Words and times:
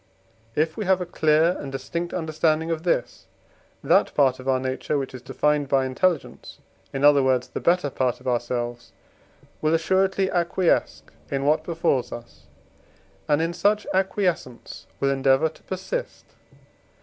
If 0.55 0.77
we 0.77 0.85
have 0.85 0.99
a 0.99 1.05
clear 1.05 1.55
and 1.59 1.71
distinct 1.71 2.11
understanding 2.11 2.71
of 2.71 2.81
this, 2.81 3.27
that 3.83 4.11
part 4.15 4.39
of 4.39 4.47
our 4.47 4.59
nature 4.59 4.97
which 4.97 5.13
is 5.13 5.21
defined 5.21 5.69
by 5.69 5.85
intelligence, 5.85 6.57
in 6.91 7.03
other 7.05 7.21
words 7.21 7.49
the 7.49 7.59
better 7.59 7.91
part 7.91 8.19
of 8.19 8.27
ourselves, 8.27 8.93
will 9.61 9.75
assuredly 9.75 10.31
acquiesce 10.31 11.03
in 11.29 11.45
what 11.45 11.63
befalls 11.63 12.11
us, 12.11 12.47
and 13.27 13.43
in 13.43 13.53
such 13.53 13.85
acquiescence 13.93 14.87
will 14.99 15.11
endeavour 15.11 15.49
to 15.49 15.61
persist. 15.61 16.25